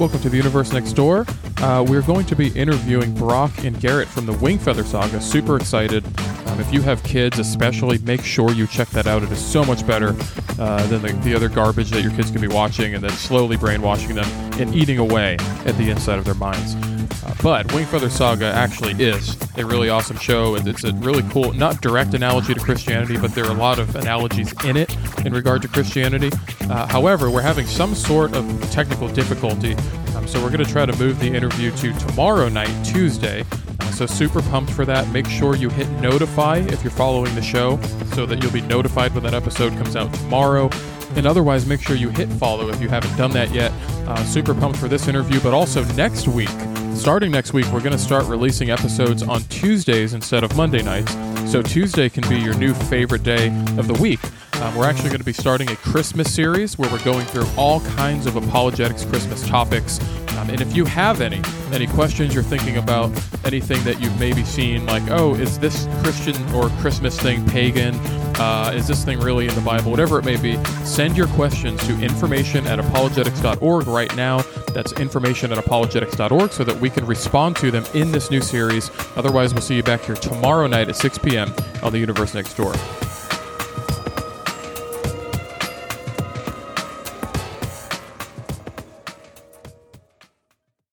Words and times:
Welcome 0.00 0.20
to 0.22 0.28
the 0.28 0.36
Universe 0.36 0.72
Next 0.72 0.94
Door. 0.94 1.24
Uh, 1.58 1.84
we're 1.86 2.02
going 2.02 2.26
to 2.26 2.34
be 2.34 2.48
interviewing 2.58 3.14
Brock 3.14 3.52
and 3.62 3.80
Garrett 3.80 4.08
from 4.08 4.26
the 4.26 4.32
Wingfeather 4.32 4.84
Saga. 4.84 5.20
Super 5.20 5.56
excited. 5.56 6.04
Um, 6.48 6.58
if 6.58 6.72
you 6.74 6.82
have 6.82 7.00
kids, 7.04 7.38
especially, 7.38 7.98
make 7.98 8.24
sure 8.24 8.50
you 8.50 8.66
check 8.66 8.88
that 8.88 9.06
out. 9.06 9.22
It 9.22 9.30
is 9.30 9.38
so 9.38 9.64
much 9.64 9.86
better 9.86 10.08
uh, 10.58 10.84
than 10.88 11.00
the, 11.00 11.12
the 11.22 11.32
other 11.32 11.48
garbage 11.48 11.90
that 11.90 12.02
your 12.02 12.10
kids 12.10 12.32
can 12.32 12.40
be 12.40 12.48
watching 12.48 12.94
and 12.94 13.04
then 13.04 13.12
slowly 13.12 13.56
brainwashing 13.56 14.16
them 14.16 14.26
and 14.60 14.74
eating 14.74 14.98
away 14.98 15.36
at 15.64 15.78
the 15.78 15.90
inside 15.90 16.18
of 16.18 16.24
their 16.24 16.34
minds. 16.34 16.74
But 17.42 17.66
Wingfeather 17.68 18.10
Saga 18.10 18.46
actually 18.46 18.92
is 19.02 19.36
a 19.58 19.66
really 19.66 19.88
awesome 19.88 20.16
show. 20.16 20.54
It's 20.54 20.84
a 20.84 20.92
really 20.94 21.22
cool, 21.30 21.52
not 21.52 21.80
direct 21.80 22.14
analogy 22.14 22.54
to 22.54 22.60
Christianity, 22.60 23.16
but 23.16 23.34
there 23.34 23.44
are 23.44 23.50
a 23.50 23.58
lot 23.58 23.78
of 23.78 23.94
analogies 23.96 24.52
in 24.64 24.76
it 24.76 24.96
in 25.26 25.32
regard 25.32 25.62
to 25.62 25.68
Christianity. 25.68 26.30
Uh, 26.62 26.86
however, 26.86 27.30
we're 27.30 27.42
having 27.42 27.66
some 27.66 27.94
sort 27.94 28.34
of 28.34 28.70
technical 28.70 29.08
difficulty, 29.08 29.74
um, 30.16 30.26
so 30.26 30.42
we're 30.42 30.50
going 30.50 30.64
to 30.64 30.70
try 30.70 30.86
to 30.86 30.96
move 30.96 31.20
the 31.20 31.26
interview 31.26 31.70
to 31.72 31.92
tomorrow 31.98 32.48
night, 32.48 32.72
Tuesday. 32.84 33.44
Uh, 33.80 33.90
so 33.90 34.06
super 34.06 34.42
pumped 34.42 34.72
for 34.72 34.84
that. 34.84 35.06
Make 35.10 35.26
sure 35.26 35.54
you 35.54 35.68
hit 35.68 35.88
notify 36.00 36.58
if 36.58 36.82
you're 36.82 36.90
following 36.90 37.34
the 37.34 37.42
show, 37.42 37.80
so 38.14 38.26
that 38.26 38.42
you'll 38.42 38.52
be 38.52 38.62
notified 38.62 39.12
when 39.14 39.22
that 39.24 39.34
episode 39.34 39.72
comes 39.74 39.96
out 39.96 40.12
tomorrow. 40.14 40.70
And 41.16 41.26
otherwise, 41.26 41.66
make 41.66 41.80
sure 41.80 41.94
you 41.94 42.08
hit 42.08 42.28
follow 42.32 42.70
if 42.70 42.80
you 42.80 42.88
haven't 42.88 43.16
done 43.16 43.30
that 43.32 43.52
yet. 43.52 43.70
Uh, 44.08 44.24
super 44.24 44.54
pumped 44.54 44.78
for 44.78 44.88
this 44.88 45.06
interview, 45.08 45.40
but 45.40 45.54
also 45.54 45.84
next 45.94 46.26
week 46.26 46.50
starting 46.96 47.30
next 47.30 47.52
week, 47.52 47.66
we're 47.66 47.80
going 47.80 47.92
to 47.92 47.98
start 47.98 48.26
releasing 48.26 48.70
episodes 48.70 49.22
on 49.22 49.42
Tuesdays 49.44 50.14
instead 50.14 50.44
of 50.44 50.56
Monday 50.56 50.82
nights. 50.82 51.12
So 51.50 51.62
Tuesday 51.62 52.08
can 52.08 52.28
be 52.28 52.38
your 52.38 52.54
new 52.54 52.74
favorite 52.74 53.22
day 53.22 53.48
of 53.78 53.86
the 53.86 53.98
week. 54.00 54.20
Um, 54.60 54.74
we're 54.76 54.88
actually 54.88 55.08
going 55.08 55.18
to 55.18 55.24
be 55.24 55.32
starting 55.32 55.70
a 55.70 55.76
Christmas 55.76 56.32
series 56.32 56.78
where 56.78 56.90
we're 56.90 57.04
going 57.04 57.26
through 57.26 57.46
all 57.56 57.80
kinds 57.80 58.26
of 58.26 58.36
apologetics 58.36 59.04
Christmas 59.04 59.46
topics. 59.46 59.98
Um, 60.38 60.50
and 60.50 60.60
if 60.60 60.76
you 60.76 60.84
have 60.84 61.20
any, 61.20 61.42
any 61.72 61.86
questions 61.86 62.34
you're 62.34 62.42
thinking 62.42 62.76
about, 62.76 63.10
anything 63.44 63.82
that 63.84 64.00
you've 64.00 64.18
maybe 64.18 64.44
seen, 64.44 64.86
like, 64.86 65.02
oh, 65.10 65.34
is 65.34 65.58
this 65.58 65.86
Christian 66.02 66.36
or 66.54 66.68
Christmas 66.80 67.18
thing 67.18 67.44
pagan? 67.46 67.94
Uh, 68.36 68.72
is 68.74 68.88
this 68.88 69.04
thing 69.04 69.20
really 69.20 69.46
in 69.46 69.54
the 69.54 69.60
Bible? 69.60 69.90
Whatever 69.90 70.18
it 70.18 70.24
may 70.24 70.36
be, 70.36 70.62
send 70.84 71.16
your 71.16 71.28
questions 71.28 71.84
to 71.86 72.00
information 72.00 72.66
at 72.66 72.78
apologetics.org 72.78 73.86
right 73.86 74.14
now. 74.16 74.42
That's 74.72 74.92
information 74.92 75.52
at 75.52 75.58
apologetics.org 75.58 76.52
so 76.52 76.64
that 76.64 76.80
we 76.80 76.90
can 76.90 77.06
respond 77.06 77.56
to 77.56 77.70
them 77.70 77.84
in 77.94 78.10
this 78.10 78.30
new 78.30 78.40
series. 78.40 78.90
Otherwise, 79.16 79.54
we'll 79.54 79.62
see 79.62 79.76
you 79.76 79.82
back 79.82 80.02
here 80.02 80.16
tomorrow 80.16 80.66
night 80.66 80.88
at 80.88 80.96
6 80.96 81.18
p.m. 81.18 81.54
on 81.82 81.92
the 81.92 81.98
Universe 81.98 82.34
Next 82.34 82.54
Door. 82.54 82.74